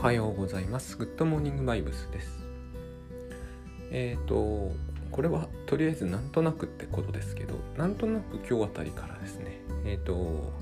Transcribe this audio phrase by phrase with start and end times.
[0.00, 0.96] おはようございます。
[0.96, 2.38] グッドモーニングバイブスです。
[3.90, 4.72] えっ、ー、と、
[5.12, 10.54] これはとりあえずなんとなくってことですけど、なんとなく今日あたりからですね、えっ、ー、と、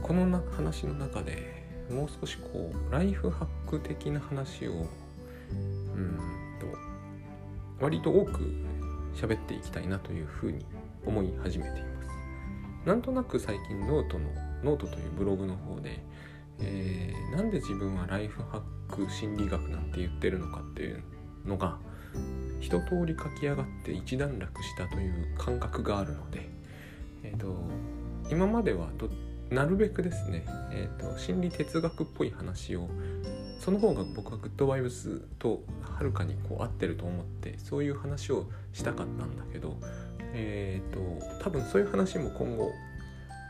[0.00, 5.54] このな話の中でもう少しこう、ライフハック的な話を、う
[6.00, 6.20] ん
[6.60, 8.42] と、割と多く
[9.16, 10.64] 喋っていきたいなというふうに
[11.04, 12.86] 思い始めています。
[12.86, 14.30] なんとなく最近ノートの、
[14.62, 16.00] ノートというブログの方で、
[16.62, 21.02] えー、なんで自分はライフハック心理学なんて言ってるのかっていう
[21.46, 21.78] のが
[22.60, 26.48] 一通り書き上がって一段落したという感覚があるので、
[27.22, 27.56] えーと、
[28.30, 28.88] 今までは
[29.50, 32.88] なるべくですね、えーと、心理哲学っぽい話を
[33.58, 39.76] その方が僕はグッドバイブスとはるかにこう合ってると思ってそういう話をしたかったんだけど
[40.32, 42.70] え、ー、と多分そういう話も今後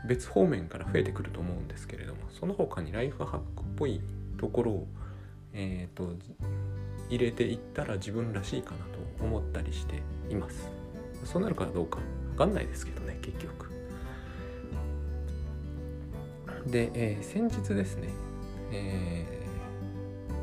[0.07, 4.01] 別方面から増えてくると思うんですけれどもその他にライフハックっぽい
[4.37, 4.87] ところを、
[5.53, 6.15] えーと、
[7.09, 10.69] 入れていったら自分らしいかなと思ったりしています。
[11.23, 11.99] そうなるかどうか
[12.31, 13.69] 分かんないですけどね結局。
[16.65, 18.09] で、えー、先日ですね、
[18.71, 19.25] え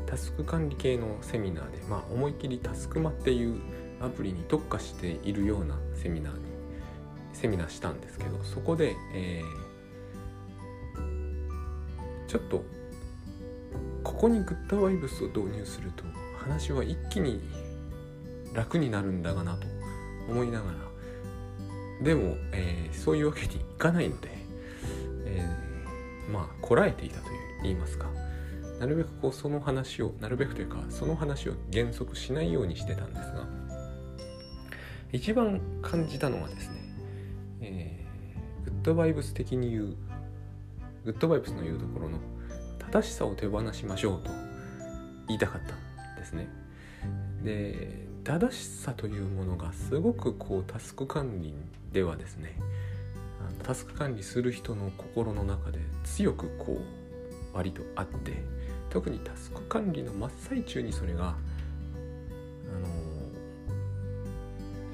[0.05, 3.59] ー、タスク管理系のセミナーで、まあ、思い切りタスクマっていう
[4.01, 6.48] アプリに特化しているようなセミナーに
[7.39, 12.63] セミナーしたんですけどそこで、えー、ちょっと
[14.03, 16.03] ここにグッドワイブスを導入すると
[16.37, 17.41] 話は一気に
[18.53, 19.67] 楽になるんだがなと
[20.29, 20.77] 思いながら
[22.03, 24.29] でも、えー、そういうわけにいかないので、
[25.25, 28.07] えー、まあこらえていたという言いますか
[28.79, 33.47] なるべくこうその話をなるべくというかその話を減速しないようにしてたんですが
[35.11, 36.78] 一番感じたのはですね
[37.61, 39.97] えー、グッドバイブス的に言う
[41.05, 42.19] グッドバイブスの言うところの
[42.91, 44.31] 正しさを手放しましょうと
[45.27, 46.47] 言いたかったんですね。
[47.43, 51.53] で正しさというものがすごくこうタスク管理
[51.93, 52.55] ではですね
[53.63, 56.79] タスク管理する人の心の中で強くこ
[57.53, 58.43] う割とあって
[58.89, 61.31] 特にタスク管理の真っ最中にそれが、あ
[62.79, 62.87] の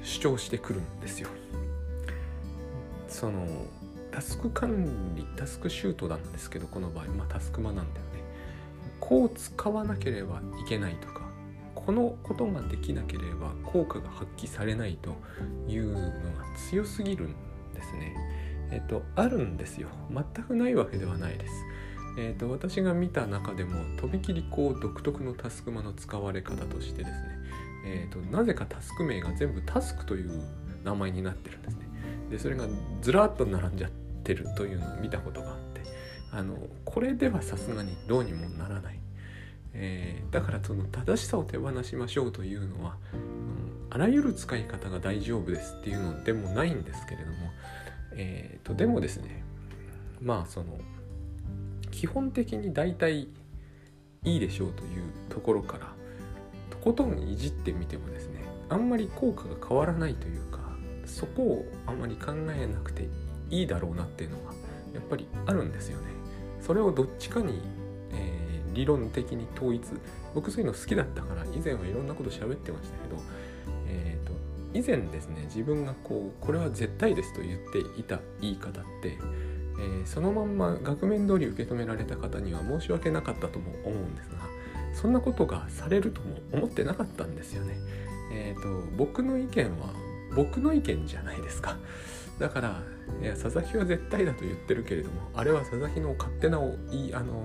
[0.02, 1.28] ー、主張してくるんですよ。
[3.08, 3.46] その
[4.10, 7.06] タスク管理タスクシュートなんですけどこの場合。
[7.06, 8.22] まあタスクマなんだよね。
[9.00, 11.22] こう使わなければいけないとか
[11.74, 15.16] このことができなければ効果が発揮されないと
[15.68, 16.10] いうのが
[16.70, 17.34] 強すぎるん
[17.74, 18.16] ですね。
[18.70, 19.88] えっとあるんですよ。
[20.10, 21.52] 全くないわけではないです。
[22.18, 27.16] えーと、私が見た中でもとびきりこう独特のタスクマの使われ方としてですね、
[27.84, 30.42] えーとなぜかタスク名が全部タスクという
[30.82, 31.85] 名前になってるんですね。
[32.30, 32.66] でそれが
[33.00, 33.90] ずらっと並んじゃっ
[34.24, 35.82] てるというのを見たことがあって
[36.32, 38.98] あのこれではさすがにどうにもならない、
[39.74, 47.36] えー、だからその正しさを手放しましょうというのは、うん、あらゆる使い方が大丈夫ですっていうのでもないんですけれども、
[48.16, 49.44] えーと、でもですね
[50.20, 50.78] まあその
[51.90, 53.28] 基本的に大体
[54.24, 55.92] いいでしょうというところから
[56.70, 60.65] とことんいじってみてもですねあんまり効果が変わらないというか
[61.06, 63.08] そこをあまり考えなくて
[63.50, 64.52] いいだろうなっていうのが
[64.94, 66.16] やっぱりあるんですよね。
[66.60, 67.60] それをどっちかに、
[68.12, 69.82] えー、理論的に統一
[70.34, 73.22] 僕そういうの好きだったから以前はいろんなこと喋ってましたけど、
[73.88, 74.32] えーと、
[74.74, 79.16] 以前ですね自分がこうこれは絶対ですと言っていた言い方って、
[79.78, 84.38] えー、そのまんま額面通り受け止められた方には申し訳なかったとも思うんですが
[84.92, 87.76] そんなことがされるとも思ってなかったんですよね。
[88.32, 90.05] えーと僕の意見は
[90.36, 91.76] 僕の意見じゃないですか。
[92.38, 92.82] だから
[93.22, 96.60] いや佐々木は絶対だと言ってるけれどもあれは佐々木の勝手な
[96.90, 97.42] いいあの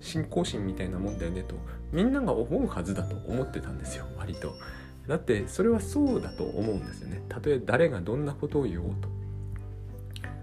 [0.00, 1.54] 信仰心みたいなもんだよねと
[1.92, 4.54] みんなが思うはずだと思ってたんですよ割と。
[5.06, 7.22] だってそれはそうだと思うんですよね。
[7.28, 9.08] たとえ誰がどんなことを言おうと。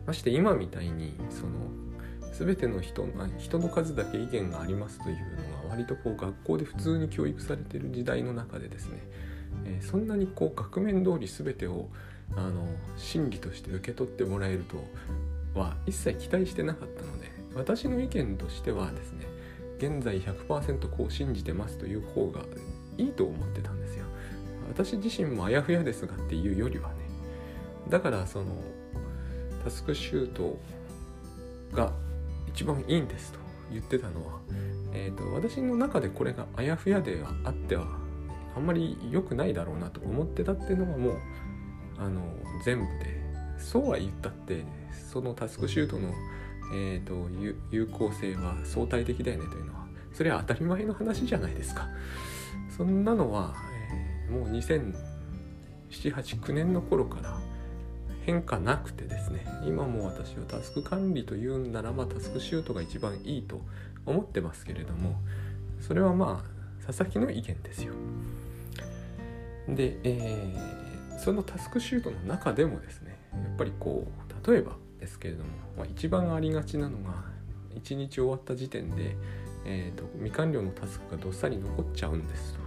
[0.06, 1.52] まして今みたいにその
[2.34, 3.06] 全ての人
[3.38, 5.22] 人の数だけ意見がありますというの
[5.68, 9.04] が割とこう学校で普通に教育されてる時代の中でですね
[9.66, 11.90] え、そんなにこう額面通り全てを
[12.36, 12.68] あの
[12.98, 14.84] 真理として受け取ってもらえると
[15.60, 19.26] は一切期待してなかったので私の意見としてはですね
[19.78, 22.42] 現在100%こう信じてますという方が
[22.98, 24.06] いいと思ってたんですよ。
[24.70, 26.96] 私自身もあやふやですがっていうよりはね。
[27.90, 28.46] だからその
[29.64, 30.58] タスクシュート
[31.74, 31.92] が
[32.48, 33.40] 一番いいんですと
[33.72, 34.40] 言ってたのは、
[34.94, 38.03] えーと私の中でこれがあやふやではあっては
[38.56, 41.18] あんまり良くないだろうなと思ってたっていうのがもう
[41.98, 42.22] あの
[42.64, 43.22] 全部で
[43.58, 44.66] そうは言ったって
[45.12, 46.12] そのタスクシュートの、
[46.74, 47.30] えーと、
[47.72, 51.88] 有効性は相対的だよねというのはそれは当たり前の話じゃないですか。
[52.76, 53.56] そんなのは、
[54.28, 54.50] えー、もう
[55.90, 57.40] 200789年の頃から
[58.26, 63.62] 変化なくてですね今も私はタスク管理というんならばタスクシュートが一番いいと
[64.06, 65.16] 思ってますけれども
[65.80, 66.53] それはまあ
[66.85, 67.94] 佐々木の意見ですよ。
[69.68, 77.24] で、えー、そのタスクシュートの中でもですねやっぱりこう例えばですけれども、まあ、一番ありがちなのが
[77.75, 79.15] 1日終わった時点で、
[79.65, 82.59] えーと、未完了のタスクがどっさり残っちゃうんですと。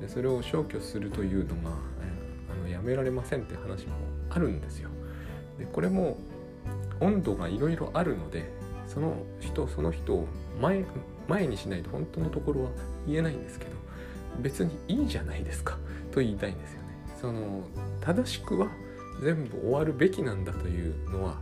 [0.00, 3.94] でそれを消去するというのが、えー、あのやめられませんって話も
[4.30, 4.88] あるんですよ。
[5.58, 6.16] でこれも
[7.00, 8.50] 温度がいろいろあるので
[8.86, 10.26] その人その人を
[10.60, 10.84] 前
[11.30, 12.70] 前にしないと本当のところは
[13.06, 13.70] 言えないんですけど
[14.40, 15.78] 別にいいじゃないですか
[16.10, 16.88] と言いたいんですよね。
[17.20, 17.62] その
[18.00, 18.68] 正しくは
[19.22, 21.38] 全部終わるべきなんだというのは、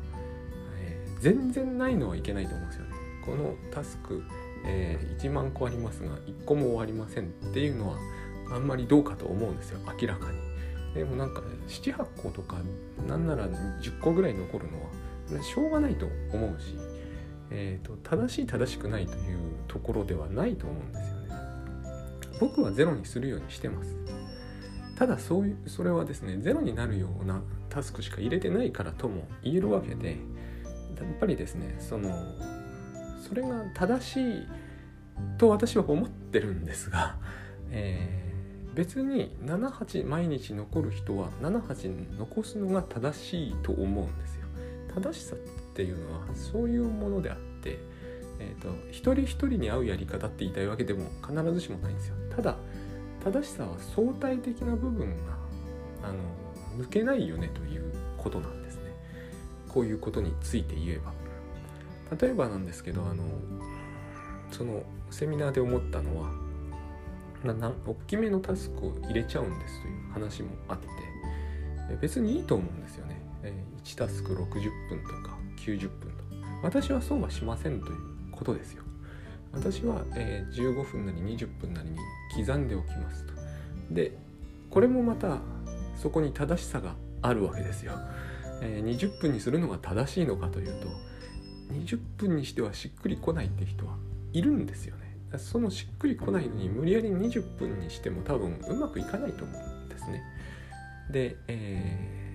[0.80, 2.90] えー、全然ないのはいけないと思うんですよね。
[3.24, 4.22] このタスク、
[4.66, 7.98] えー、1万個ありますが1個も終わりませんっていうのは
[8.50, 10.38] あんまりどうかと思うんですよ明らかに。
[10.94, 12.56] でもなんか78個とか
[13.06, 16.74] なんなら10個ぐらい残るのはしょうがないと思うし、
[17.50, 21.28] えーと正しい正しくないというところではないと思うんですよね。
[22.40, 23.96] 僕はゼロにするようにしてます。
[24.96, 27.40] ただそういうそれはですねゼロになるような
[27.70, 30.18] タスクしか入れてないからとも言えるわけでやっ
[31.20, 32.10] ぱりですねその
[33.20, 34.48] それが正しい
[35.36, 37.16] と私は思ってるんですが、
[37.70, 44.46] えー、別に78毎日残る人は78残すのが正しいと思うんですよ。
[44.94, 45.36] 正しさ
[45.78, 47.78] っていうのはそういうものであって、
[48.40, 52.16] えーと、と一人一人に合うやり方って言いたいわけでも必ずしもないんですよ。
[52.34, 52.56] ただ
[53.22, 55.38] 正しさは相対的な部分が
[56.02, 58.92] あの抜けないよねということなんですね。
[59.68, 61.12] こういうことについて言えば。
[62.20, 63.22] 例えばなんですけどあの
[64.50, 66.32] そのセミナーで思ったのは
[67.44, 70.88] なな大きめのタスクを入れちゃうんですという話もあって
[72.00, 73.22] 別にいいと思うんですよね。
[73.84, 74.38] 1タスク60
[74.88, 75.37] 分とか。
[75.76, 76.24] 90分と
[76.62, 77.98] 私はそうはしませんという
[78.32, 78.82] ことですよ
[79.52, 81.98] 私は、えー、15分なり20分なりに
[82.36, 83.32] 刻んでおきますと。
[83.90, 84.16] で
[84.70, 85.38] これもまた
[85.96, 87.92] そこに正しさがあるわけですよ。
[88.60, 90.88] えー、20分にするのが正しいのかというと
[91.72, 93.96] 20分にしてはしっくりこないって人は
[94.32, 95.38] いるんですよね。
[95.38, 100.22] そのしっくりこないのに無理やり20分にしても多分うまくいかないと思うんですね。
[101.10, 102.27] で、えー、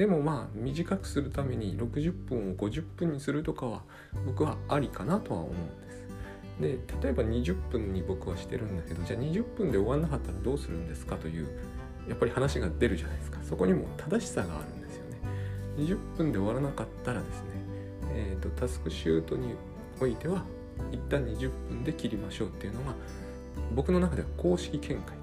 [0.00, 3.82] でもまあ短くするために60分を50分にするとかは
[4.24, 6.88] 僕はありかなとは思うんです。
[6.88, 11.48] で例えば20分に僕はしてるんだけどじゃあ20分で終わんなかったらどうするんですかという
[12.08, 13.40] やっぱり話が出るじゃないですか。
[13.42, 15.18] そこにも正しさがあるんですよね。
[15.76, 17.46] 20分で終わらなかったらですね、
[18.14, 19.54] えーと、タスクシュートに
[20.00, 20.44] おいては
[20.92, 22.94] 一旦20分で切りましょうっていうのが
[23.74, 25.19] 僕の中では公式見解。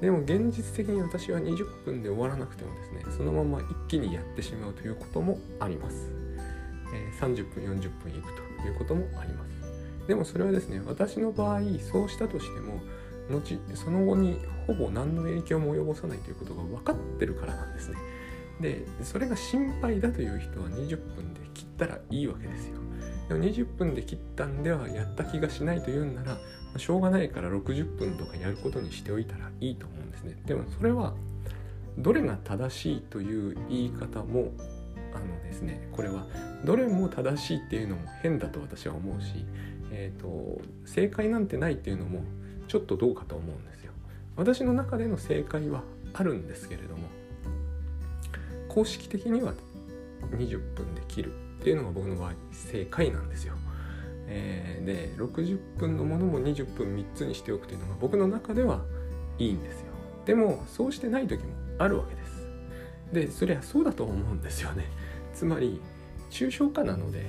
[0.00, 6.10] でも現実的に私は20分で終わらなくてもですねそのまま一気にやってしまうということもあります、
[6.92, 8.32] えー、30分40分いく
[8.62, 9.54] ということもあります。
[10.06, 11.60] でもそれはですね私の場合
[11.90, 12.80] そうしたとしても
[13.30, 17.96] 後その後にほぼ何の影響も及ぼさないということが分かってるからなんですね。
[18.60, 22.74] でそれが心配だという人は20分で切ったらいいわけですよ。
[23.28, 26.38] でも20分で切ったんではやった気がしないというんなら
[26.78, 31.14] しょうがないから60分とかやることにしておいたらいいと思うんですねでもそれは
[31.98, 34.52] どれが正しいという言い方も
[35.14, 36.26] あのですねこれは
[36.64, 39.44] どれも正しいっていうのも変だと私は思うし
[39.96, 42.24] えーと、正解なんてないっていうのも
[42.66, 43.92] ちょっとどうかと思うんですよ。
[44.36, 47.08] 私の中での正解はあるんですけれども
[48.68, 49.54] 公式的には
[50.32, 53.54] 20分で切るっていうのが僕の場合正解なんですよ。
[54.84, 58.82] で60分のものも20分3つにしておくというのが僕の中では
[59.38, 59.86] いいんですよ。
[60.26, 62.46] でもそうしてない時もあるわけです。
[63.12, 64.84] でそりゃそうだと思うんですよね。
[65.32, 65.80] つまり
[66.30, 67.24] 抽象化なので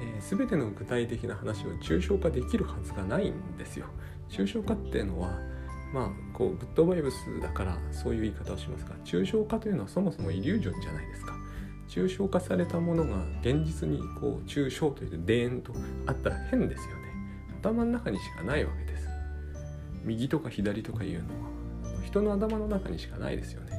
[0.00, 3.86] えー、全ての具体的な話を抽象化できるはずがないんですよ。
[4.30, 5.30] 抽象化っていうのは
[5.92, 11.34] まあこうグッドバイブスだからそういう言い方をしますが抽象化というのはそもそもイリュージョンじゃないですか。
[11.88, 15.72] 抽象化されたものが現実にこう抽象というでーんと
[16.06, 16.97] あったら変ですよ。
[17.60, 19.08] 頭の中にしかないわけです。
[20.04, 23.72] 右とか左とかいうのは人の頭の中にしかないですよね。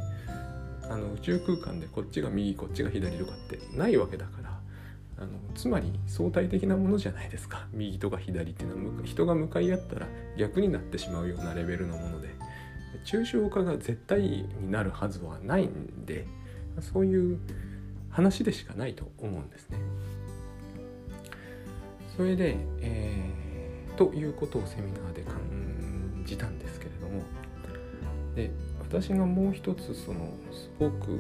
[0.90, 4.60] あの宇宙空間でこっちが右こっちが左とかってないわけだから
[5.20, 10.08] あのつまり相対的なものじゃないですか右とか左っていうのは人が向かい合ったら
[10.38, 12.30] 逆になってしまうようなレベルのもので
[13.06, 16.26] 抽象化が絶対になるはずはないんで
[16.82, 17.40] そういう
[18.10, 19.78] 話でしかないと思うんですね。
[22.18, 23.49] それで、えー、
[24.00, 27.22] ということをセミナーで感じたんですけれども
[28.34, 31.20] で私がもう一つそのすごく、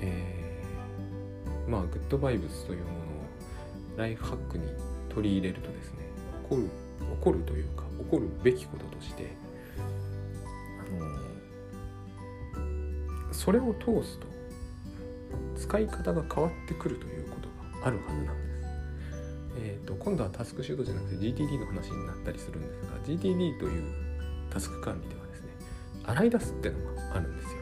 [0.00, 2.98] えー、まあグッドバイブスというものを
[3.96, 4.66] ライフハックに
[5.10, 5.98] 取り入れるとですね
[6.50, 6.70] 起こる起
[7.20, 9.36] こるというか起こるべきこととして
[10.80, 10.90] あ
[13.28, 14.26] のそれを通すと
[15.56, 17.48] 使い方が変わってくるということ
[17.80, 18.45] があるはずなんです。
[19.58, 23.84] えーと、今度はタスクシュートじゃなくて GTD の話になったりするんですが GTD という
[24.50, 25.48] タスク管理ではですね
[26.04, 27.58] 洗い出すってのがあるんですよ。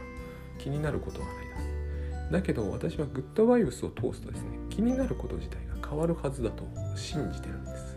[0.59, 2.33] 気になることを洗い出す。
[2.33, 6.65] だけど私はグッドバイブスを通すとですね気になること自体が変わるはずだと
[6.97, 7.97] 信じてるんです。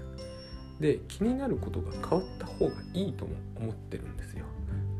[0.79, 4.45] で気になることが変わった方がいいとも思ってるんですよ。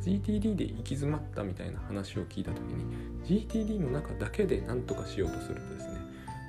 [0.02, 6.02] GTD で行き詰まったみたいな話を聞いた時に GTD の中だけで何とかしようとするとですね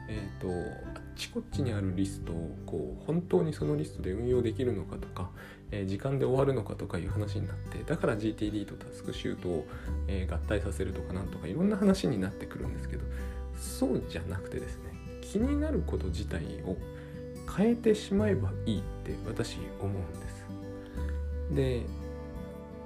[0.08, 0.87] えっ、ー、と
[1.18, 5.30] ちこっちにあるリストをこう本当にそのリストで運用できるのかとか、
[5.72, 9.66] えー、時間で終わるのかとかいう話になってだから GTD とタスクシュートを、
[10.06, 13.02] えー、合体させるとかなんとかいろんな話になってくるんですけど
[13.60, 16.76] そうじゃなくてですね気になること自体を
[17.56, 20.46] 変えてしまえばいいって私思うんです。
[21.52, 21.82] で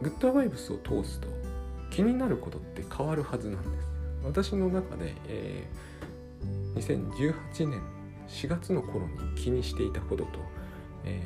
[0.01, 1.29] グッドバイブスを通すと
[1.91, 3.89] 気になることって変わるはずなんです。
[4.25, 7.83] 私の中で、えー、2018年
[8.33, 10.31] 4月の頃に気にしていたことと、
[11.05, 11.23] え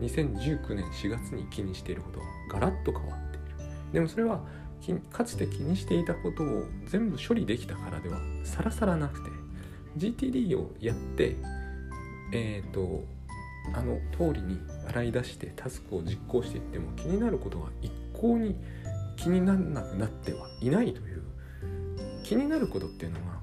[0.00, 3.46] ー、2019年4月に気にしていることはガラッと変わっている。
[3.92, 4.40] でもそれは
[5.10, 9.30] かつて気にしていたことを全部処理できたからではさらさらなくて
[9.96, 11.36] GTD をやって
[12.32, 13.04] えっ、ー、と
[13.72, 18.56] あの通りに洗い出してタスクを実行していっても気になることが一向に
[19.16, 21.22] 気にならなくなってはいないという
[22.24, 23.33] 気になることっていうのは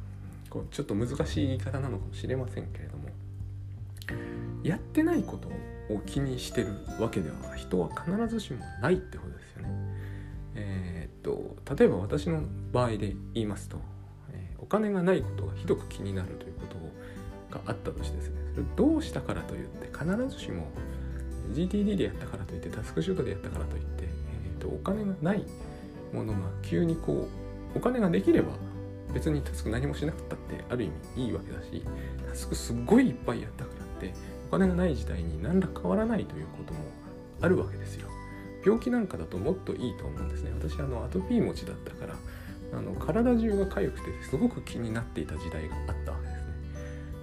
[0.51, 3.05] こうちょっと難しい言い方なのかもしれませんけれども
[4.63, 5.47] やってないこと
[5.93, 9.69] を気にしてるわけでは人は必ずしもないってことですよね。
[10.53, 13.77] えー、っと例えば私の場合で言いますと、
[14.33, 16.75] えー、お金がないことがひどく気になるということ
[17.57, 20.67] があったとしてですねそれどうしたからといって必ずしも
[21.53, 25.45] GTD でやったからといってタスクシュートでやったからといって、えーと、お金がない
[26.13, 27.29] ものが急にこ
[27.73, 28.51] うお金ができれば
[29.13, 31.83] 別にタスク何もしなくったってある意味いいわけだし
[32.27, 34.13] タスクすっごいいっぱいやったからって
[34.47, 36.79] お金がない時代に何ら変わらないということも
[37.41, 38.09] あるわけですよ。
[38.63, 40.51] 病気なんかだともっといいと思うんですね。
[40.53, 42.15] 私あのアトピー持ちだったから
[42.73, 46.51] あの体中が痒くてすごく気になっていた時代があったわけですね。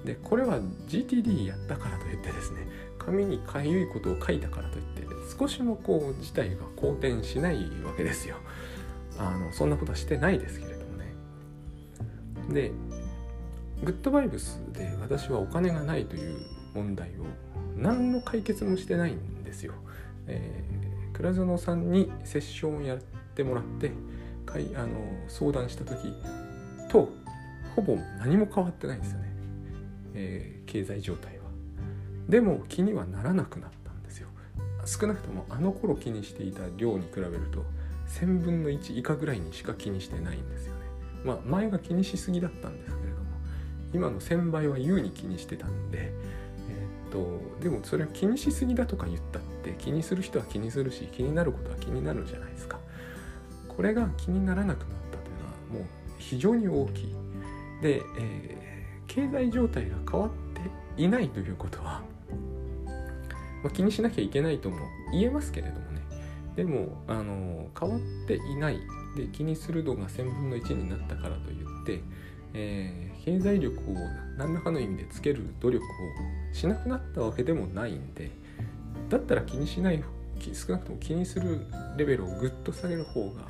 [0.05, 2.67] でこれは GTD やったからといってですね
[2.99, 4.99] 紙にかゆいことを書いたからといって
[5.39, 8.37] 少しもこう事態が好転しないわけですよ。
[9.19, 10.78] あのそんなことはしてないですけれど
[12.49, 12.73] で
[13.85, 16.39] グッドバイブスで私はお金がないという
[16.75, 17.25] 問題を
[17.77, 19.75] 何の解決もしてないんですよ、
[20.27, 22.99] えー、倉園さんにセッションをやっ
[23.35, 23.93] てもらって
[24.45, 24.89] かいあの
[25.29, 26.13] 相談した時
[26.91, 27.09] と
[27.77, 29.29] ほぼ何も変わってないんですよね。
[30.15, 31.45] えー、経済状態は。
[32.29, 34.29] でも気にはならなくなったんですよ。
[34.85, 37.65] 少なくともあの頃気にしていた量に比べると
[38.09, 40.75] 1000分の1以下ぐらいにしか気にしてないんですよ。
[41.25, 43.25] まあ前が気にしすぎだったんですけれども
[43.95, 46.13] 今の1000倍は優に気にしてたんで
[46.69, 52.79] えー、っとでもそれは気にしすぎだとか言ったって気にする人は気にするし気になることは気になるじゃないですか。
[53.69, 57.15] これが気にならなくなったというのはもう非常に大きい。
[57.81, 58.69] で、えー
[59.09, 60.31] 経済状態が変わっ
[60.97, 62.03] ていないということは、
[63.65, 64.77] まあ、気にしなきゃいけないとも
[65.13, 66.03] 言えますけれどもね。
[66.55, 68.81] でもあの変わっていない
[69.19, 72.03] で気にする度が1000分の1になったからといって、
[72.55, 73.95] えー、経済力を
[74.37, 75.89] 何らかの意味でつける努力を
[76.55, 78.31] しなくなったわけでもないんで
[79.11, 80.03] だったら気にしない
[80.53, 83.43] 少なくとも気にするレベルをぐっと下げる方が、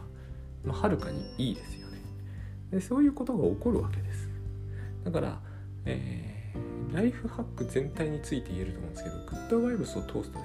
[0.64, 1.98] まあ、はるかにいいですよね。
[2.70, 4.28] でそういうことが起こるわけです。
[5.04, 5.38] だから
[5.88, 10.40] えー、ライフハック全体について言えると思うんですけどグッドバイブスを通すとですね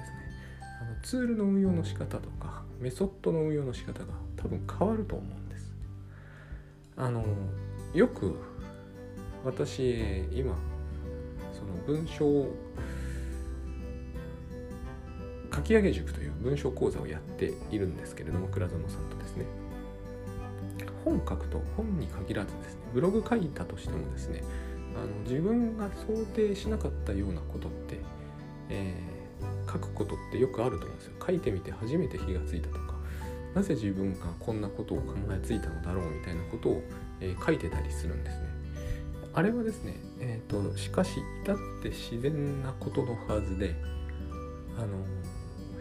[1.04, 4.06] ツールの運用の仕方とかメソッドの運用の仕方が
[4.36, 5.74] 多分変わると思うんです。
[6.96, 7.22] あの
[7.92, 8.34] よく
[9.44, 10.56] 私今
[11.52, 12.48] その文章
[15.54, 19.44] 書き上げ塾という文章講座をやっているんですけれども倉園さんとですね。
[21.04, 24.42] 本書くと本に限らずですねブログ書いたとしてもですね
[24.96, 27.98] あの自分が想定しなかったようなことって、
[28.70, 29.13] えー、
[29.74, 31.12] 書くことってよくあると思うんですよ。
[31.24, 32.94] 書いてみて初めて気がついたとか。
[33.54, 36.82] なぜ自分がこんなことを考えついたのだろうみたいなことを、
[37.20, 38.48] えー、書いてたりするんですね。
[39.32, 43.74] あれはですね、えーと、しかし至って自然なことのはずで
[44.78, 44.88] あの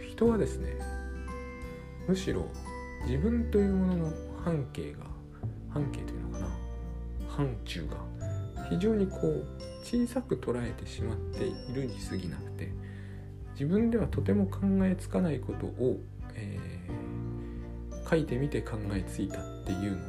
[0.01, 0.79] 人はですね
[2.07, 2.47] むしろ
[3.05, 4.99] 自分というものの半径が
[5.69, 6.47] 半径というのかな
[7.27, 7.97] 範疇が
[8.69, 9.45] 非常にこう
[9.83, 12.71] 小さく捉えてしまっているに過ぎなくて
[13.53, 15.99] 自分ではとても考えつかないことを、
[16.35, 20.03] えー、書いてみて考えついたっていうのは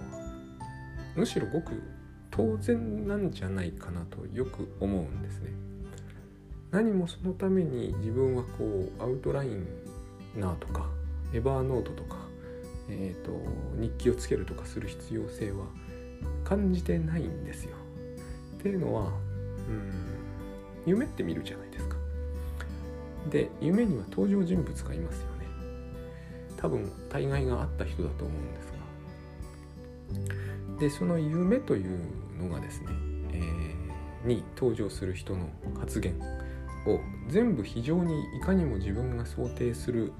[1.16, 1.82] むしろごく
[2.30, 5.50] 当然なんじゃないかなとよく思うんですね。
[6.72, 9.66] 何もそのために自分はこうアウトライン
[10.36, 10.88] ナーとか
[11.32, 12.16] エバーノートとか、
[12.88, 13.30] えーと、
[13.80, 15.66] 日記をつけるとかする必要性は
[16.42, 17.76] 感じてないんですよ。
[18.58, 19.12] っていうのは
[19.68, 19.92] うん
[20.86, 21.63] 夢って見るじゃない
[23.30, 23.50] で。
[23.60, 25.46] 夢には登場人物がいますよね。
[26.56, 28.72] 多分大概があった人だと思うんです
[30.74, 30.78] が。
[30.80, 31.98] でその夢という
[32.38, 32.88] のがですね、
[33.32, 36.18] えー、に登場する人の発言
[36.86, 40.12] を全部非常にいかにも自分が想定する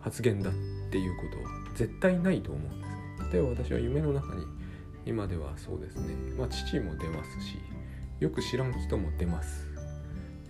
[0.00, 0.52] 発言だっ
[0.90, 2.96] ていうことは絶対ないと思うんですね。
[3.32, 4.44] 例えば私は夢の中に
[5.04, 7.58] 今ではそうですね、まあ、父も出ますし
[8.20, 9.65] よく知らん人も出ます。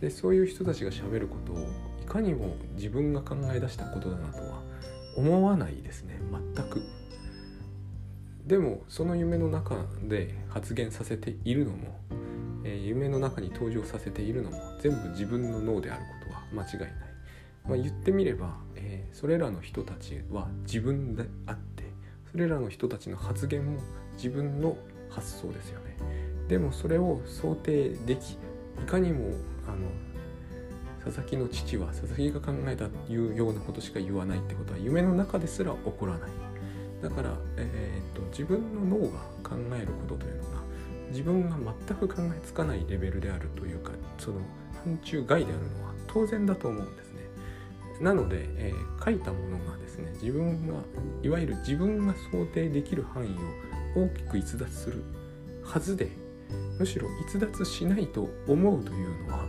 [0.00, 1.68] でそういう人たちがしゃべることを
[2.02, 4.62] いかにも自分が考え出したことだなとは
[5.16, 6.20] 思わないですね
[6.54, 6.82] 全く。
[8.46, 9.74] でもその夢の中
[10.04, 11.98] で発言させているのも
[12.66, 16.90] えー、夢の中に登場させているのも全部自分の脳であることは間違いない。
[17.68, 21.84] まあ、言ってみれば、えー、それらの人たちは自分であって
[22.30, 23.80] それらの人たちの発言も
[24.16, 24.76] 自分の
[25.08, 25.96] 発想ですよね。
[26.48, 28.36] でもそれを想定でき
[28.82, 29.32] いかにも
[29.66, 29.88] あの
[31.04, 36.30] 佐々木の父は佐々木が考えたいうようなことしか言わないってことは夢の中ですら起こらない
[37.02, 40.56] だから、えー、っと自分の脳が考えることというのが
[41.10, 41.56] 自分が
[41.88, 44.40] 全く考えつかないレベルであるというかその
[44.84, 47.20] 範疇外であるのは当然だと思うんですね。
[48.00, 50.74] なので、えー、書いたものがですね自分が
[51.22, 53.28] いわゆる自分が想定できる範囲
[53.98, 55.02] を大きく逸脱する
[55.64, 56.10] はずで
[56.78, 59.44] むしろ逸脱しないと思うというのは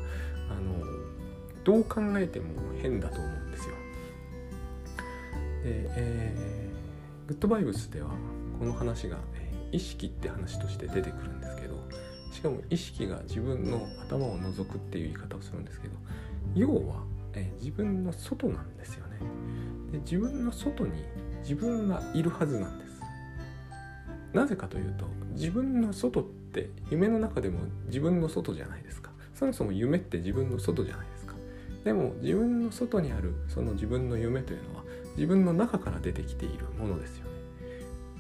[0.49, 0.83] あの
[1.63, 2.45] どう考えても
[2.81, 3.75] 変だと思うんですよ。
[5.63, 8.10] で、えー、グッドバイブスでは
[8.57, 11.75] この話が、え意識って話として出てくるんですけど
[12.31, 15.95] しかも意識が自分の頭を覗くっていう言い方をするんですけど
[16.55, 19.19] 要は、え自分の外なんですよね
[19.91, 21.03] で自分の外に
[21.41, 23.01] 自分がいるはずなんです
[24.33, 26.37] なぜかというと自分の外って
[26.89, 29.12] 夢の中でも自分の外じゃないですか。
[29.34, 31.36] そもそも夢って自分の外じゃないですか。
[31.84, 34.84] でも自分の外にあるその自分の夢というのは
[35.15, 37.32] 自分の中から出てきているものですよね。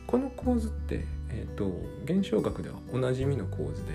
[0.05, 1.69] この構図って、えーと、
[2.05, 3.91] 現象学ではおなじみの構図で、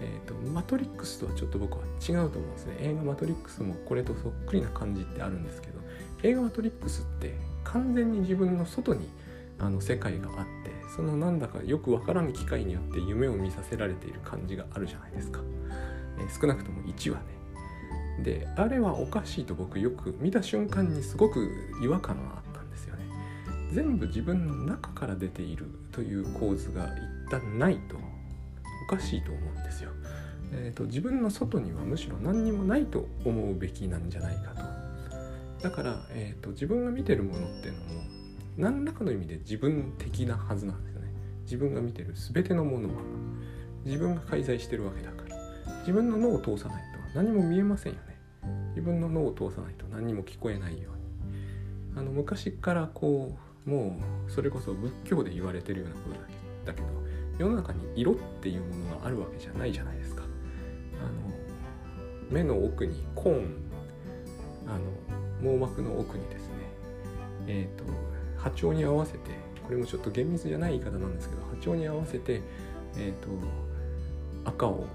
[0.00, 2.76] えーと、マトリックスとはちょっと僕は違うと思うんですね。
[2.80, 5.80] 映画マトリックスもこれとそっくりな感じってあるんですけど
[6.22, 9.08] 映画マトリックスって完全に自分の外に
[9.58, 15.40] あの世界があってそのなんだかよくわからん機会によって夢を見させられている感じがあるじゃないですか、
[16.18, 17.24] えー、少なくとも1話ね
[18.22, 21.50] であれはおかしいと僕よく見た瞬間にすごく
[21.82, 23.02] 違和感があったんですよね
[23.72, 26.86] 全部自分の中から出ているという構図が
[27.26, 27.96] 一旦ないと
[28.88, 29.90] おかしいと思うんですよ。
[30.52, 34.52] えーと、自分の外にはむしろ何にもないと思うべきなんじゃないか
[35.60, 35.68] と。
[35.68, 38.15] だから、えーと、自分が見てるものっていうのも
[38.56, 41.12] 何らかの意味で自分的なはずなんですよね。
[41.42, 42.94] 自分が見てる全てのものは
[43.84, 45.36] 自分が介在してるわけだから
[45.80, 48.16] 自分の脳を通さないと何も見えませんよね。
[48.70, 52.00] 自分の脳を通さないと何も聞こえないように。
[52.00, 56.34] あの昔からこうもうそれこそ仏教で言われてるようなことだけ
[56.66, 56.86] だけど
[57.38, 60.22] 世の中に色っていうものがあるわけじゃないじゃないですか。
[60.22, 60.26] あ
[61.04, 61.10] の
[62.30, 63.56] 目の奥にコーン
[64.66, 66.54] あの網膜の奥にですね
[67.46, 67.84] えっ、ー、と
[68.46, 69.18] 波長に合わせて
[69.64, 72.42] これもちょっと厳密じゃない言い方なんですけど波長に合わせて、
[72.96, 73.28] えーと、
[74.44, 74.86] 赤を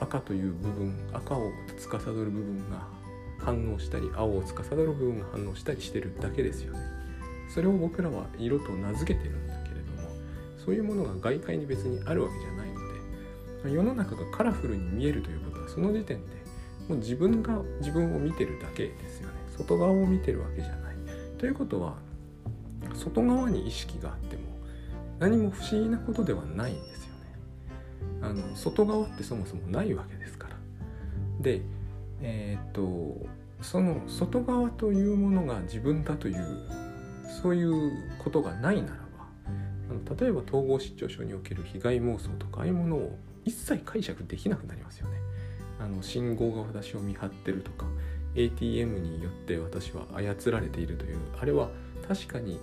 [0.00, 2.82] 赤という部分赤を司る部分が
[3.38, 6.80] 反応したり青を司る部分が反応したりしてるだけですよね。
[7.48, 10.08] それを僕らは色と名付けてるんだけれども
[10.64, 12.74] そういうものが外界に別にあるわけじゃないの
[13.64, 16.32] で世の中がカラフルに見えるということはその時点で
[16.88, 20.96] もう自分が自分を見てるだけですよね外側を見てるわけじゃない
[21.38, 21.94] ということは
[22.94, 24.42] 外側に意識があっても
[25.18, 27.34] 何も不思議なことではないんですよね
[28.22, 30.56] あの外側ってそもそもないわけですから
[31.40, 31.62] で
[32.22, 33.26] えー、っと
[33.62, 36.68] その外側というものが自分だという
[37.42, 39.26] そういうことがないならば
[39.90, 45.16] あの例えば統合失調症における被害妄想とかああいうものを一切解釈できなくなりますよね。
[45.80, 47.86] あの信号が私を見張ってるとか
[48.34, 51.70] ATM によって私は操られているというあれは
[52.10, 52.58] 確かに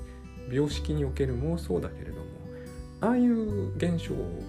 [0.52, 2.26] 病識における妄想だけれども
[3.00, 4.44] ああいう現象を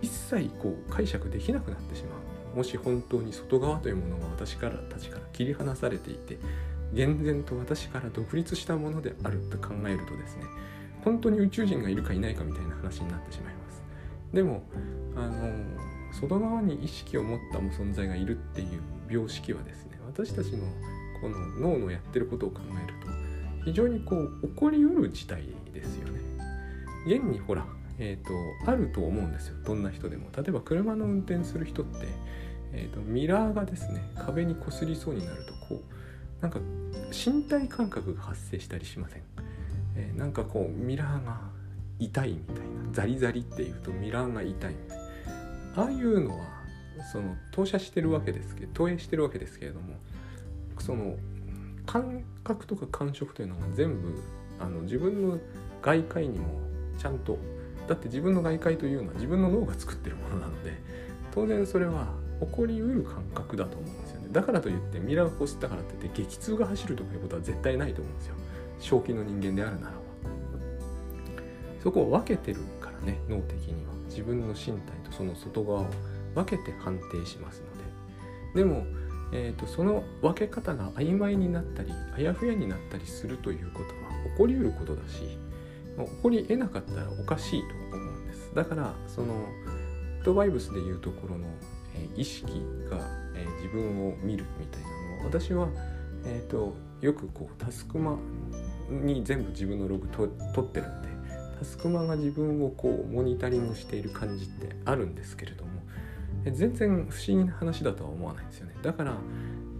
[0.00, 2.16] 一切こう解釈できなくなってしま
[2.54, 2.56] う。
[2.56, 6.38] もし本当に外側というものが私からたちから切り離されていて
[6.94, 10.44] 厳然と私から独立したものであると考えるとですね
[11.04, 13.82] 本当に宇宙人がいるかいないかみたいな話になってしまいます。
[14.32, 14.62] でも
[15.14, 15.52] あの
[16.12, 20.64] 外側に意識を持った存在がいるっていう病識はですね私たちの
[21.20, 21.36] この
[21.74, 23.17] 脳のやってることを考えると
[23.68, 25.42] 非常にこう起こりうる事態
[25.74, 26.20] ですよね。
[27.06, 27.66] 現にほら
[28.00, 29.56] えーと、あると思うんですよ。
[29.64, 30.28] どんな人でも。
[30.36, 32.06] 例えば車の運転する人って、
[32.72, 36.60] えーと、ミラーがですね壁にこすりそうになるとこうなんか
[37.10, 39.22] 身体感覚が発生したりしません、
[39.96, 41.40] えー、なんかこうミラーが
[41.98, 42.62] 痛いみたいな。
[42.92, 45.82] ザリザリっていうとミラーが痛いみたいな。
[45.82, 46.46] ああいうのは
[47.12, 49.94] その投射してるわけですけど投影してるわけですけれども
[50.78, 51.16] その
[51.88, 54.14] 感覚とか感触というのが全部
[54.60, 55.38] あの自分の
[55.80, 56.60] 外界にも
[56.98, 57.38] ちゃんと
[57.88, 60.74] だって自分の外界というのは自分の脳が作ってるものなので
[61.34, 62.08] 当然それは
[62.40, 64.28] 起こりうる感覚だと思うんですよね。
[64.30, 68.34] だからといってミラーをこすったからって言って激痛が走るとかいうことは絶対ないと思うんですよ。
[68.80, 69.98] 正気の人間であるならば。
[71.82, 73.94] そこを分けてるからね脳的には。
[74.08, 75.86] 自分の身体とその外側を
[76.34, 77.62] 分けて判定します
[78.54, 78.62] ので。
[78.62, 78.84] でも、
[79.32, 85.38] えーと、その分け方が曖昧になったりあやふやになったりするということは起こりうることだし
[85.98, 88.54] 起こり得なかったらおかしいと思うんです。
[88.54, 89.34] だからその
[90.24, 91.46] ドバイブスでいうところの、
[91.94, 92.98] えー、意識が、
[93.34, 95.68] えー、自分を見るみたいなのは私は、
[96.24, 98.18] えーと、よくこうタスクマ
[98.90, 101.08] に全部自分のログと取ってるんで
[101.58, 105.67] タスクマが自分をこうモニタリングしている感じってあるんですけれども
[106.44, 108.74] 全然不思議な話だとは思わないんですよね。
[108.82, 109.14] だから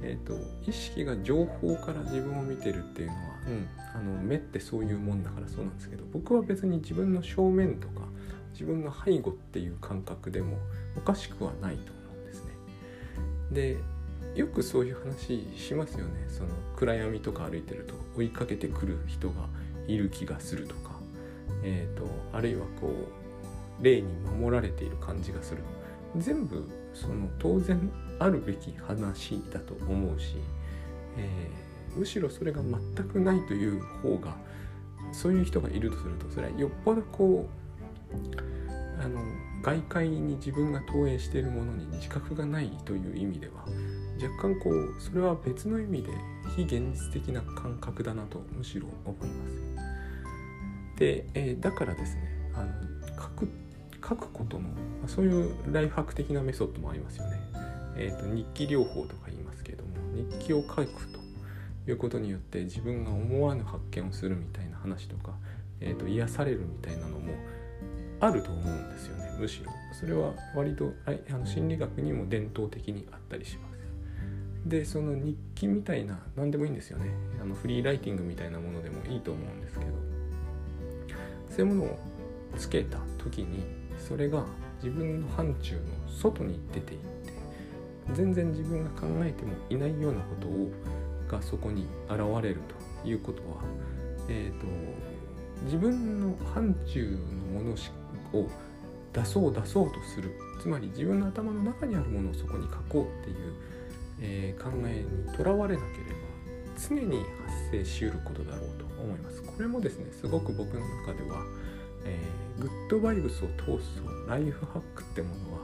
[0.03, 8.07] えーと、意識が情報から自分を見てるっていうのは、うん、あの目ってそういうもんだからそうなんですけど僕は別に自分の正面とか
[8.53, 10.57] 自分の背後っていう感覚でも
[10.97, 12.53] おかしくはないと思うんですね。
[13.53, 13.77] で
[14.35, 16.27] よくそういう話しますよね。
[16.29, 19.47] その暗闇とか歩いてると追いかけてくる人が
[19.89, 20.93] いる気がするとか、
[21.63, 22.93] えーと、あるいはこ
[23.81, 25.63] う霊に守られている感じがする
[26.19, 30.37] 全部その当然あるべき話だと思うし、
[31.17, 34.37] えー、むしろそれが全くないという方が
[35.13, 39.21] そういう人がいるとするとそれはよっぽどこうあの
[39.63, 43.65] 外界に自分が投影しているものに自覚がないという意味では
[44.21, 46.11] 若干こうそれは別の意味で
[46.57, 50.99] 非現実的な感覚だなとむしろ思います。
[50.99, 52.89] で、えー、だからですねあの
[54.07, 54.69] 書くことの
[55.07, 57.41] そういうライフハック的なメソッドもありますよね。
[57.97, 61.19] えーと、日記療法とか言いますけども日記を書くと
[61.89, 65.33] いうことによって自分が思わぬ発見をするみたいな話とか、
[65.81, 67.33] えーと、癒されるみたいなのも
[68.21, 69.73] あると思うんですよねむしろ。
[69.93, 73.79] それは割とあの心理学にも伝統的にあったりします。
[74.67, 77.11] でその日記みたいな何でもいいんですよね。
[77.41, 79.93] あのフリーライティングみたいなものでもいいと思うんですけど
[81.51, 81.99] そういうものを
[82.57, 84.45] つけた時にそれが
[84.83, 87.33] 自分の範疇の外に出ていって
[88.15, 90.71] 全然自分が考えてもいないようなことを
[91.29, 92.61] がそこに現れる
[93.03, 93.63] ということは、
[94.29, 94.67] えーと、
[95.65, 97.19] 自分の範疇
[97.53, 97.73] のもの
[98.33, 98.49] を
[99.13, 103.55] 出そう出そうとするつまり自分の頭の中にあるものをそこに書こうっていう、
[104.21, 106.29] えー、考えにとらわれなければ
[106.89, 109.43] 常に発生しうることだろうと思います。
[109.43, 111.45] これもですねすごく僕の中では、
[112.05, 115.61] えー、グッドバイブスを通すライフハックってものは、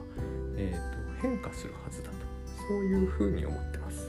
[0.57, 2.17] えーと変化するはずだと
[2.69, 4.04] そういうふうに思ってます。